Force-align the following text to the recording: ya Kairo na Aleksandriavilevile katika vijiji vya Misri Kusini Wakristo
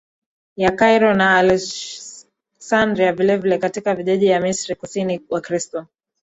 ya 0.57 0.71
Kairo 0.75 1.13
na 1.13 1.37
Aleksandriavilevile 1.37 3.57
katika 3.57 3.95
vijiji 3.95 4.25
vya 4.25 4.39
Misri 4.41 4.75
Kusini 4.75 5.21
Wakristo 5.29 5.85